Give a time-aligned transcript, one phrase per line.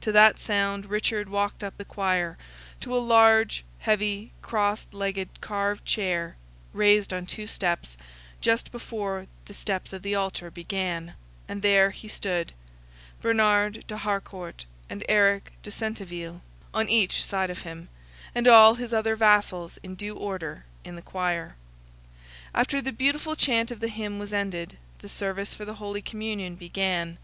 [0.00, 2.38] To that sound, Richard walked up the Choir,
[2.80, 6.36] to a large, heavy, crossed legged, carved chair,
[6.72, 7.98] raised on two steps,
[8.40, 11.12] just before the steps of the Altar began,
[11.46, 12.52] and there he stood,
[13.20, 16.40] Bernard de Harcourt and Eric de Centeville
[16.72, 17.90] on each side of him,
[18.34, 21.54] and all his other vassals in due order, in the Choir.
[22.54, 26.54] After the beautiful chant of the hymn was ended, the service for the Holy Communion
[26.54, 27.18] began.